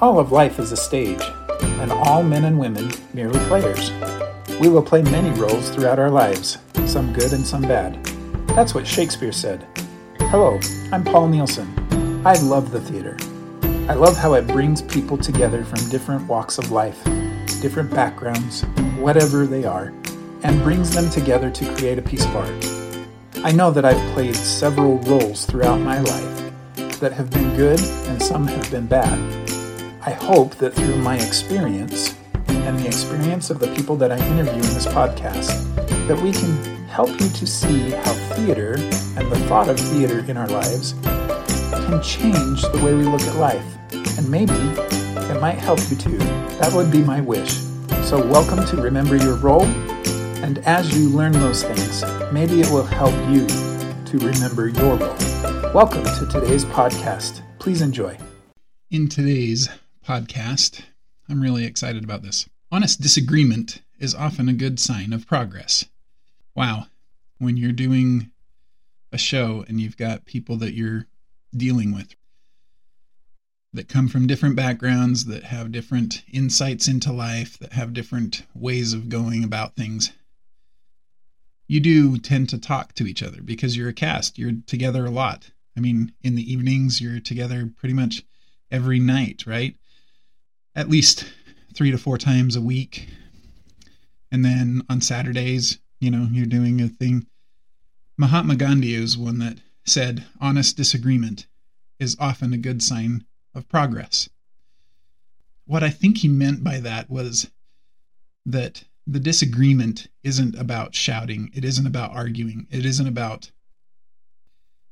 [0.00, 1.20] All of life is a stage,
[1.60, 3.90] and all men and women merely players.
[4.60, 8.04] We will play many roles throughout our lives, some good and some bad.
[8.54, 9.66] That's what Shakespeare said.
[10.30, 10.60] Hello,
[10.92, 12.22] I'm Paul Nielsen.
[12.24, 13.16] I love the theater.
[13.90, 17.02] I love how it brings people together from different walks of life,
[17.60, 18.62] different backgrounds,
[18.98, 19.92] whatever they are,
[20.44, 23.44] and brings them together to create a piece of art.
[23.44, 28.22] I know that I've played several roles throughout my life that have been good and
[28.22, 29.47] some have been bad.
[30.02, 32.14] I hope that through my experience
[32.46, 35.48] and the experience of the people that I interview in this podcast,
[36.06, 40.36] that we can help you to see how theater and the thought of theater in
[40.36, 43.64] our lives can change the way we look at life.
[44.16, 46.16] And maybe it might help you too.
[46.58, 47.54] That would be my wish.
[48.04, 49.64] So, welcome to Remember Your Role.
[50.44, 55.16] And as you learn those things, maybe it will help you to remember your role.
[55.74, 57.42] Welcome to today's podcast.
[57.58, 58.16] Please enjoy.
[58.90, 59.68] In today's
[60.08, 60.80] podcast,
[61.28, 62.48] I'm really excited about this.
[62.72, 65.84] Honest disagreement is often a good sign of progress.
[66.54, 66.86] Wow,
[67.36, 68.30] when you're doing
[69.12, 71.04] a show and you've got people that you're
[71.54, 72.14] dealing with
[73.74, 78.94] that come from different backgrounds, that have different insights into life, that have different ways
[78.94, 80.12] of going about things,
[81.66, 84.38] you do tend to talk to each other because you're a cast.
[84.38, 85.50] You're together a lot.
[85.76, 88.22] I mean, in the evenings, you're together pretty much
[88.70, 89.76] every night, right?
[90.74, 91.24] At least
[91.74, 93.08] three to four times a week.
[94.30, 97.26] And then on Saturdays, you know, you're doing a thing.
[98.16, 101.46] Mahatma Gandhi is one that said, honest disagreement
[101.98, 103.24] is often a good sign
[103.54, 104.28] of progress.
[105.64, 107.50] What I think he meant by that was
[108.46, 113.50] that the disagreement isn't about shouting, it isn't about arguing, it isn't about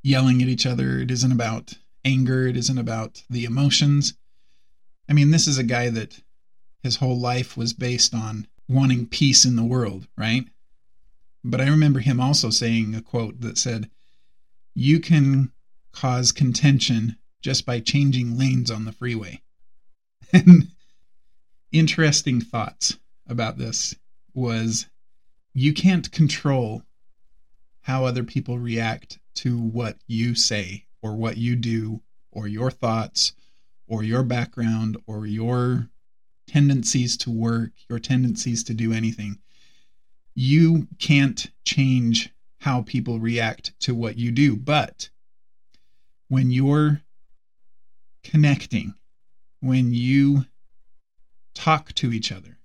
[0.03, 4.15] yelling at each other, it isn't about anger, it isn't about the emotions.
[5.09, 6.21] I mean, this is a guy that
[6.83, 10.45] his whole life was based on wanting peace in the world, right?
[11.45, 13.91] But I remember him also saying a quote that said,
[14.75, 15.53] You can
[15.92, 19.42] cause contention just by changing lanes on the freeway.
[20.33, 20.69] And
[21.70, 22.98] interesting thoughts
[23.29, 23.95] about this
[24.35, 24.86] was
[25.55, 26.83] you can't control
[27.83, 33.33] how other people react to what you say or what you do or your thoughts
[33.86, 35.89] or your background or your
[36.47, 39.39] tendencies to work, your tendencies to do anything.
[40.35, 42.30] You can't change
[42.61, 45.11] how people react to what you do, but
[46.29, 47.02] when you're
[48.24, 48.95] connecting,
[49.61, 50.47] when you
[51.55, 52.58] talk to each other,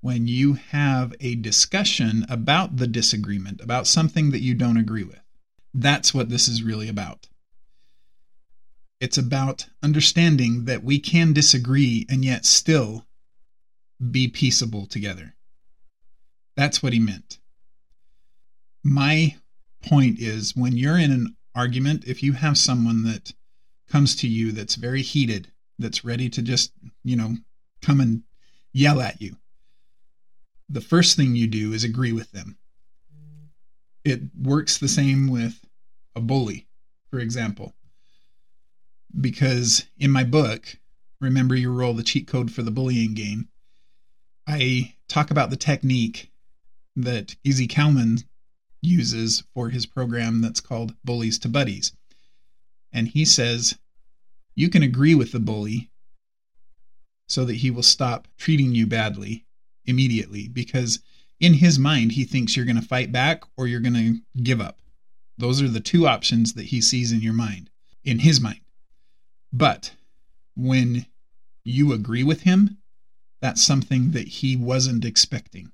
[0.00, 5.20] when you have a discussion about the disagreement, about something that you don't agree with.
[5.74, 7.28] That's what this is really about.
[9.00, 13.06] It's about understanding that we can disagree and yet still
[14.10, 15.34] be peaceable together.
[16.56, 17.38] That's what he meant.
[18.82, 19.36] My
[19.82, 23.32] point is when you're in an argument, if you have someone that
[23.88, 26.72] comes to you that's very heated, that's ready to just,
[27.04, 27.36] you know,
[27.82, 28.24] come and
[28.72, 29.36] yell at you,
[30.68, 32.58] the first thing you do is agree with them.
[34.04, 35.64] It works the same with
[36.16, 36.66] a bully,
[37.10, 37.74] for example.
[39.20, 40.76] Because in my book,
[41.20, 43.48] Remember Your Role, the cheat code for the bullying game,
[44.46, 46.30] I talk about the technique
[46.94, 48.18] that Izzy Kalman
[48.82, 51.92] uses for his program that's called Bullies to Buddies.
[52.92, 53.78] And he says
[54.54, 55.90] you can agree with the bully
[57.28, 59.44] so that he will stop treating you badly
[59.84, 61.00] immediately because
[61.38, 64.60] in his mind he thinks you're going to fight back or you're going to give
[64.60, 64.80] up.
[65.36, 67.70] Those are the two options that he sees in your mind,
[68.02, 68.60] in his mind.
[69.52, 69.92] But
[70.54, 71.06] when
[71.64, 72.78] you agree with him,
[73.40, 75.72] that's something that he wasn't expecting.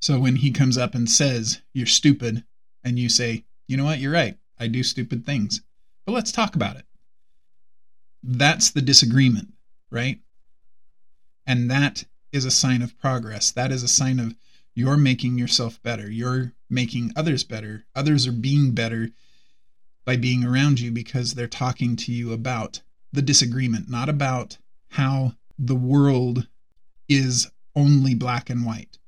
[0.00, 2.44] So when he comes up and says, You're stupid,
[2.82, 3.98] and you say, You know what?
[3.98, 4.36] You're right.
[4.58, 5.62] I do stupid things.
[6.04, 6.84] But let's talk about it.
[8.22, 9.52] That's the disagreement,
[9.90, 10.20] right?
[11.46, 13.50] And that is a sign of progress.
[13.50, 14.34] That is a sign of
[14.74, 16.10] you're making yourself better.
[16.10, 17.86] You're making others better.
[17.94, 19.10] Others are being better
[20.10, 24.58] by being around you because they're talking to you about the disagreement, not about
[24.88, 26.48] how the world
[27.08, 28.98] is only black and white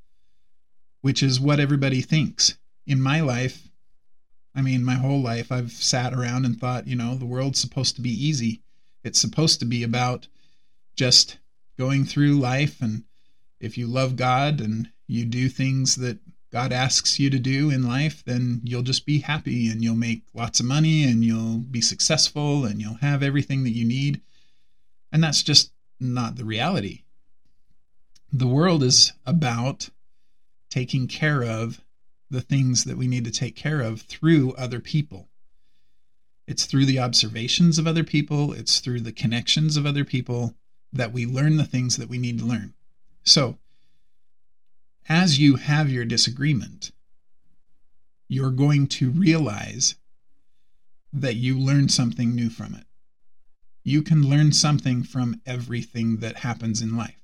[1.02, 2.56] which is what everybody thinks.
[2.86, 3.68] In my life,
[4.54, 7.96] I mean, my whole life, I've sat around and thought, you know, the world's supposed
[7.96, 8.62] to be easy.
[9.04, 10.28] It's supposed to be about
[10.96, 11.38] just
[11.78, 12.80] going through life.
[12.80, 13.04] And
[13.60, 16.18] if you love God and you do things that
[16.52, 20.22] God asks you to do in life, then you'll just be happy and you'll make
[20.34, 24.20] lots of money and you'll be successful and you'll have everything that you need.
[25.10, 27.04] And that's just not the reality.
[28.30, 29.88] The world is about
[30.68, 31.80] taking care of
[32.30, 35.28] the things that we need to take care of through other people.
[36.46, 40.54] It's through the observations of other people, it's through the connections of other people
[40.92, 42.74] that we learn the things that we need to learn.
[43.22, 43.58] So,
[45.08, 46.92] as you have your disagreement,
[48.28, 49.96] you're going to realize
[51.12, 52.84] that you learned something new from it.
[53.84, 57.20] You can learn something from everything that happens in life.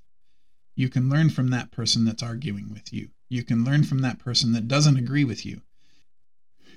[0.74, 3.08] You can learn from that person that's arguing with you.
[3.28, 5.62] You can learn from that person that doesn't agree with you.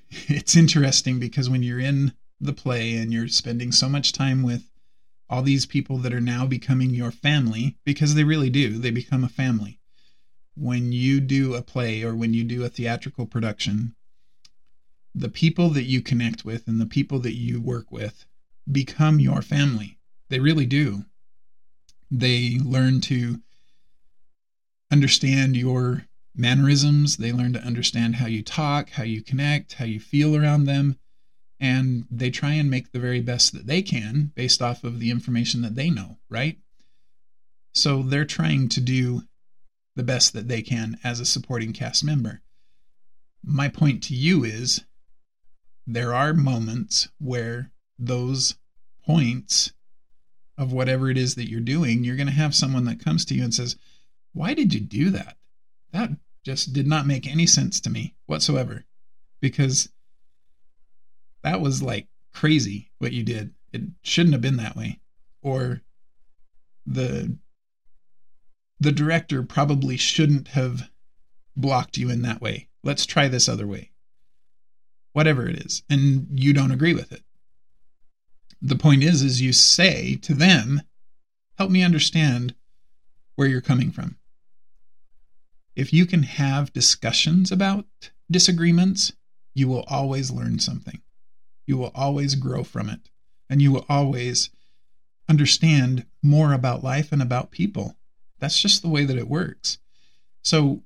[0.10, 4.64] It's interesting because when you're in the play and you're spending so much time with
[5.30, 9.24] all these people that are now becoming your family, because they really do, they become
[9.24, 9.81] a family.
[10.56, 13.96] When you do a play or when you do a theatrical production,
[15.14, 18.26] the people that you connect with and the people that you work with
[18.70, 19.98] become your family.
[20.30, 21.06] They really do.
[22.10, 23.42] They learn to
[24.92, 26.06] understand your
[26.36, 30.66] mannerisms, they learn to understand how you talk, how you connect, how you feel around
[30.66, 30.98] them,
[31.60, 35.12] and they try and make the very best that they can based off of the
[35.12, 36.58] information that they know, right?
[37.74, 39.24] So they're trying to do
[39.96, 42.42] the best that they can as a supporting cast member.
[43.44, 44.86] My point to you is
[45.88, 48.56] there are moments where those
[49.06, 49.74] points
[50.58, 53.34] of whatever it is that you're doing, you're going to have someone that comes to
[53.34, 53.76] you and says,
[54.34, 55.38] Why did you do that?
[55.92, 56.12] That
[56.44, 58.86] just did not make any sense to me whatsoever.
[59.40, 59.90] Because
[61.44, 63.54] that was like crazy what you did.
[63.74, 65.00] It shouldn't have been that way.
[65.42, 65.82] Or
[66.86, 67.36] the
[68.82, 70.90] the director probably shouldn't have
[71.56, 72.68] blocked you in that way.
[72.84, 73.92] Let's try this other way.
[75.14, 75.84] Whatever it is.
[75.90, 77.24] And you don't agree with it
[78.62, 80.82] the point is is you say to them
[81.58, 82.54] help me understand
[83.36, 84.18] where you're coming from
[85.76, 87.86] if you can have discussions about
[88.30, 89.14] disagreements
[89.54, 91.02] you will always learn something
[91.66, 93.10] you will always grow from it
[93.50, 94.50] and you will always
[95.28, 97.96] understand more about life and about people
[98.42, 99.78] that's just the way that it works
[100.42, 100.82] so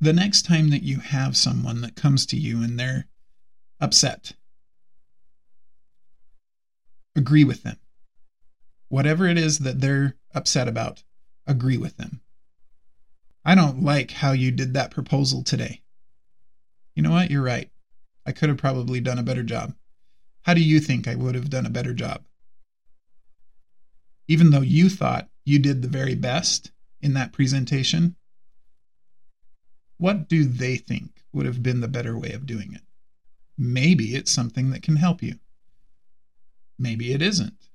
[0.00, 3.08] the next time that you have someone that comes to you and they're
[3.80, 4.34] upset
[7.16, 7.78] agree with them.
[8.88, 11.02] Whatever it is that they're upset about,
[11.46, 12.20] agree with them.
[13.44, 15.82] I don't like how you did that proposal today.
[16.94, 17.30] You know what?
[17.30, 17.70] You're right.
[18.26, 19.74] I could have probably done a better job.
[20.42, 22.24] How do you think I would have done a better job?
[24.28, 28.16] Even though you thought you did the very best in that presentation,
[29.96, 32.82] what do they think would have been the better way of doing it?
[33.56, 35.36] Maybe it's something that can help you.
[36.78, 37.68] Maybe it isn't.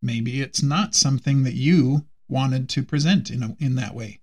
[0.00, 4.20] Maybe it's not something that you wanted to present in, a, in that way.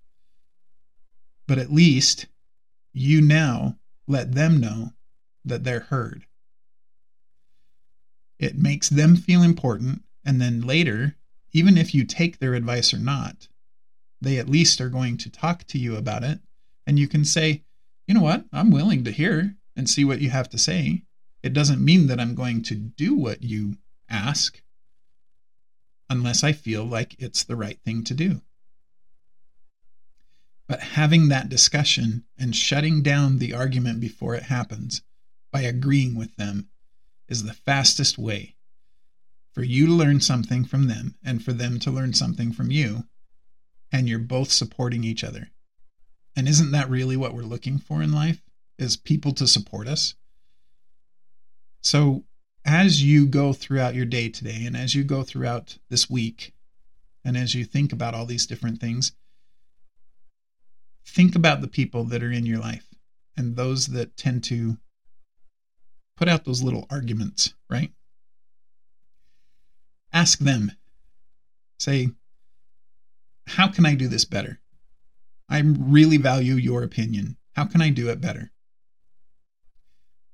[1.46, 2.26] But at least
[2.92, 3.76] you now
[4.08, 4.92] let them know
[5.44, 6.24] that they're heard.
[8.38, 11.16] It makes them feel important, and then later,
[11.54, 13.48] even if you take their advice or not,
[14.20, 16.40] they at least are going to talk to you about it,
[16.86, 17.62] and you can say,
[18.06, 21.04] you know what, I'm willing to hear and see what you have to say.
[21.42, 23.76] It doesn't mean that I'm going to do what you
[24.10, 24.60] ask
[26.10, 28.42] unless I feel like it's the right thing to do.
[30.66, 35.02] But having that discussion and shutting down the argument before it happens
[35.52, 36.68] by agreeing with them
[37.28, 38.56] is the fastest way
[39.54, 43.04] for you to learn something from them and for them to learn something from you,
[43.92, 45.50] and you're both supporting each other.
[46.36, 48.42] And isn't that really what we're looking for in life?
[48.76, 50.14] Is people to support us?
[51.80, 52.24] So
[52.64, 56.52] as you go throughout your day today and as you go throughout this week
[57.24, 59.12] and as you think about all these different things,
[61.06, 62.88] think about the people that are in your life
[63.36, 64.78] and those that tend to
[66.16, 67.92] put out those little arguments, right?
[70.14, 70.72] Ask them.
[71.78, 72.08] Say,
[73.46, 74.60] how can I do this better?
[75.50, 77.36] I really value your opinion.
[77.52, 78.50] How can I do it better?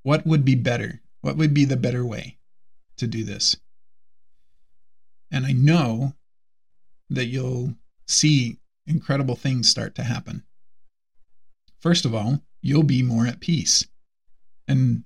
[0.02, 2.38] What would be better what would be the better way
[2.96, 3.56] to do this?
[5.30, 6.14] And I know
[7.10, 7.74] that you'll
[8.06, 10.44] see incredible things start to happen.
[11.78, 13.86] First of all, you'll be more at peace
[14.66, 15.04] and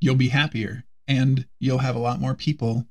[0.00, 2.86] you'll be happier and you'll have a lot more people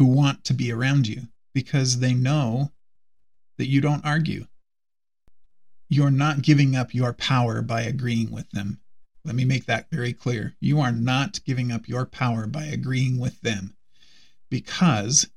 [0.00, 2.72] who want to be around you because they know
[3.58, 4.46] that you don't argue.
[5.90, 8.80] You're not giving up your power by agreeing with them.
[9.26, 10.54] Let me make that very clear.
[10.58, 13.76] You are not giving up your power by agreeing with them
[14.48, 15.28] because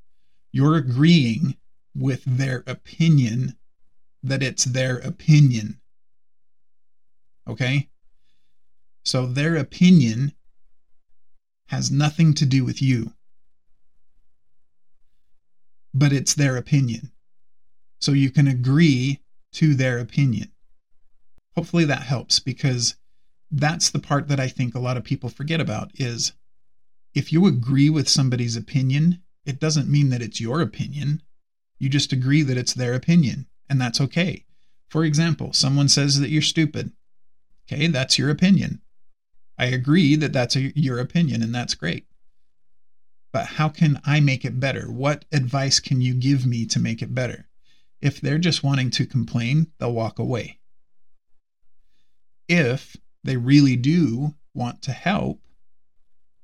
[0.54, 1.58] You're agreeing
[1.96, 3.58] with their opinion
[4.22, 5.82] that it's their opinion.
[7.48, 7.90] Okay?
[9.04, 10.34] So their opinion
[11.68, 13.14] has nothing to do with you.
[15.94, 17.12] But it's their opinion.
[18.00, 19.22] So you can agree
[19.54, 20.52] to their opinion.
[21.56, 22.96] Hopefully that helps because
[23.52, 26.34] that's the part that I think a lot of people forget about is
[27.14, 31.22] if you agree with somebody's opinion, it doesn't mean that it's your opinion.
[31.78, 34.46] You just agree that it's their opinion, and that's okay.
[34.90, 36.92] For example, someone says that you're stupid.
[37.72, 38.82] Okay, that's your opinion.
[39.58, 42.08] I agree that that's a, your opinion, and that's great.
[43.34, 44.92] But how can I make it better?
[44.92, 47.50] What advice can you give me to make it better?
[48.00, 50.60] If they're just wanting to complain, they'll walk away.
[52.48, 55.42] If they really do want to help,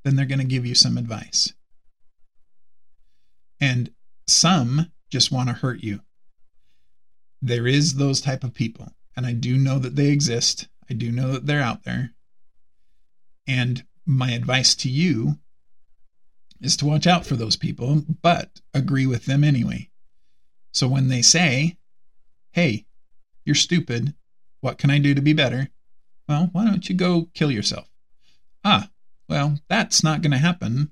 [0.03, 1.53] then they're going to give you some advice.
[3.61, 3.91] And
[4.27, 6.01] some just want to hurt you.
[7.41, 10.67] There is those type of people, and I do know that they exist.
[10.89, 12.11] I do know that they're out there.
[13.45, 15.37] And my advice to you
[16.61, 19.89] is to watch out for those people, but agree with them anyway.
[20.71, 21.77] So when they say,
[22.51, 22.85] Hey,
[23.45, 24.13] you're stupid.
[24.61, 25.69] What can I do to be better?
[26.27, 27.89] Well, why don't you go kill yourself?
[28.63, 28.89] Ah,
[29.27, 30.91] well, that's not going to happen.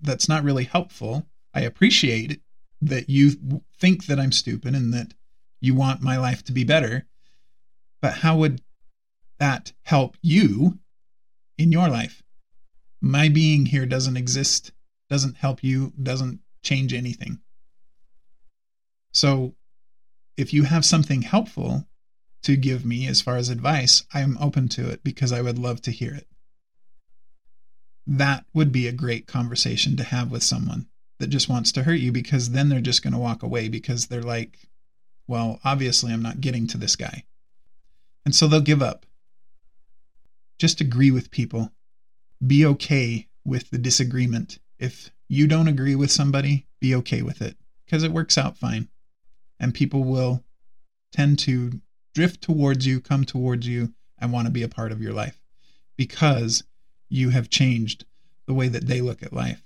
[0.00, 1.26] That's not really helpful.
[1.52, 2.40] I appreciate
[2.80, 5.14] that you think that I'm stupid and that
[5.60, 7.06] you want my life to be better.
[8.00, 8.60] But how would
[9.38, 10.78] that help you
[11.58, 12.22] in your life?
[13.00, 14.72] My being here doesn't exist,
[15.14, 17.38] doesn't help you, doesn't change anything.
[19.12, 19.54] So
[20.36, 21.86] if you have something helpful
[22.42, 25.80] to give me as far as advice, I'm open to it because I would love
[25.82, 26.26] to hear it.
[28.08, 30.88] That would be a great conversation to have with someone
[31.20, 34.08] that just wants to hurt you because then they're just going to walk away because
[34.08, 34.58] they're like,
[35.28, 37.22] well, obviously I'm not getting to this guy.
[38.24, 39.06] And so they'll give up.
[40.58, 41.70] Just agree with people.
[42.44, 44.58] Be okay with the disagreement.
[44.84, 48.90] If you don't agree with somebody, be okay with it because it works out fine.
[49.58, 50.44] And people will
[51.10, 51.80] tend to
[52.14, 55.40] drift towards you, come towards you, and want to be a part of your life
[55.96, 56.64] because
[57.08, 58.04] you have changed
[58.46, 59.62] the way that they look at life.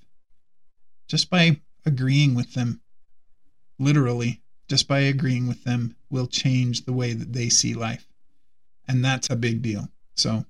[1.09, 2.81] Just by agreeing with them,
[3.77, 8.07] literally, just by agreeing with them, will change the way that they see life.
[8.87, 9.89] And that's a big deal.
[10.15, 10.45] So,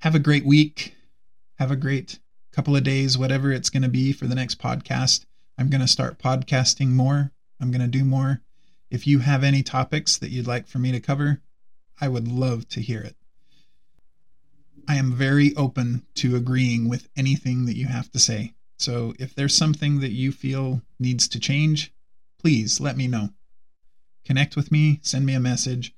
[0.00, 0.96] have a great week.
[1.60, 2.18] Have a great
[2.58, 5.24] couple of days, whatever it's going to be for the next podcast.
[5.56, 7.30] I'm going to start podcasting more.
[7.60, 8.40] I'm going to do more.
[8.90, 11.40] If you have any topics that you'd like for me to cover,
[12.00, 13.14] I would love to hear it.
[14.88, 18.54] I am very open to agreeing with anything that you have to say.
[18.76, 21.94] So if there's something that you feel needs to change,
[22.40, 23.28] please let me know.
[24.24, 25.94] Connect with me, send me a message.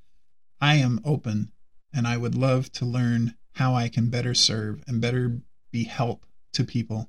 [0.60, 1.52] I am open
[1.90, 5.40] and I would love to learn how I can better serve and better
[5.72, 7.08] be help to people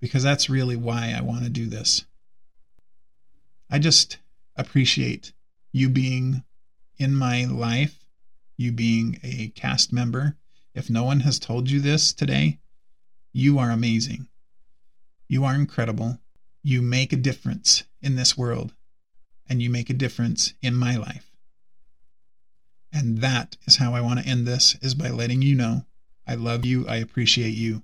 [0.00, 2.04] because that's really why I want to do this.
[3.70, 4.18] I just
[4.56, 5.32] appreciate
[5.72, 6.44] you being
[6.98, 8.04] in my life,
[8.56, 10.36] you being a cast member.
[10.74, 12.58] If no one has told you this today,
[13.32, 14.28] you are amazing.
[15.28, 16.18] You are incredible.
[16.62, 18.74] You make a difference in this world,
[19.48, 21.32] and you make a difference in my life.
[22.92, 25.84] And that is how I want to end this is by letting you know
[26.26, 27.82] I love you, I appreciate you.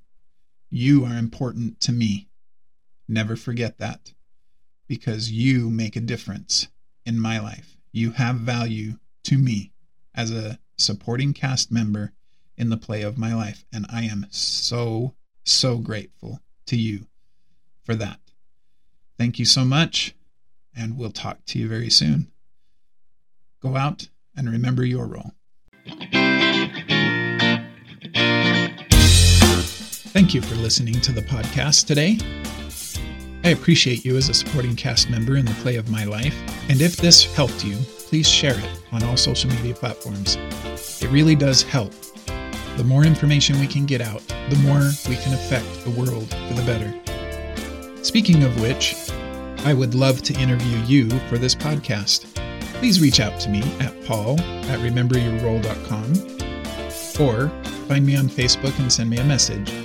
[0.71, 2.29] You are important to me.
[3.09, 4.13] Never forget that
[4.87, 6.69] because you make a difference
[7.05, 7.77] in my life.
[7.93, 9.73] You have value to me
[10.15, 12.13] as a supporting cast member
[12.57, 13.65] in the play of my life.
[13.73, 17.07] And I am so, so grateful to you
[17.83, 18.21] for that.
[19.19, 20.15] Thank you so much,
[20.75, 22.31] and we'll talk to you very soon.
[23.61, 25.33] Go out and remember your role.
[30.13, 32.19] Thank you for listening to the podcast today.
[33.45, 36.35] I appreciate you as a supporting cast member in the play of my life,
[36.69, 37.77] and if this helped you,
[38.09, 40.35] please share it on all social media platforms.
[41.01, 41.93] It really does help.
[42.77, 46.55] The more information we can get out, the more we can affect the world for
[46.55, 46.93] the better.
[48.03, 48.97] Speaking of which,
[49.65, 52.25] I would love to interview you for this podcast.
[52.81, 57.49] Please reach out to me at paul at rememberyourrole.com or
[57.87, 59.80] find me on Facebook and send me a message.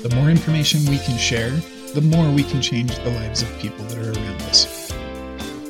[0.00, 1.50] The more information we can share,
[1.92, 4.92] the more we can change the lives of people that are around us.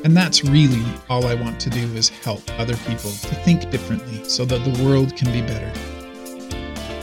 [0.04, 4.22] And that's really all I want to do is help other people to think differently
[4.24, 5.72] so that the world can be better.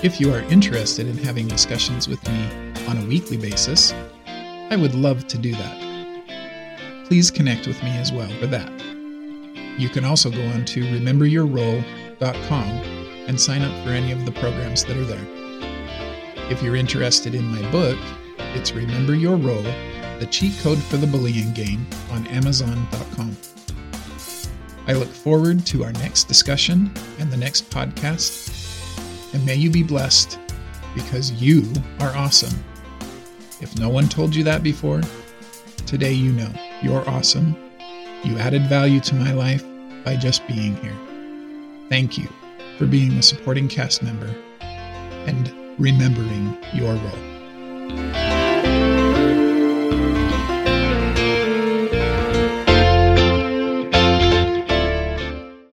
[0.03, 2.47] If you are interested in having discussions with me
[2.87, 3.91] on a weekly basis,
[4.27, 7.05] I would love to do that.
[7.07, 8.71] please connect with me as well for that.
[9.79, 12.67] You can also go on to rememberyourrole.com
[13.27, 15.44] and sign up for any of the programs that are there.
[16.47, 17.97] If you're interested in my book,
[18.53, 19.65] it's Remember Your Role
[20.19, 23.35] The Cheat Code for the Bullying Game on Amazon.com.
[24.85, 29.33] I look forward to our next discussion and the next podcast.
[29.33, 30.37] And may you be blessed
[30.93, 31.63] because you
[31.99, 32.63] are awesome.
[33.59, 35.01] If no one told you that before,
[35.87, 37.57] today you know you're awesome.
[38.23, 39.65] You added value to my life
[40.03, 40.95] by just being here.
[41.89, 42.29] Thank you
[42.77, 44.31] for being a supporting cast member
[45.25, 48.24] and remembering your role.